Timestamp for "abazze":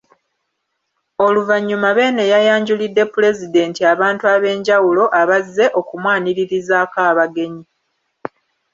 5.21-5.65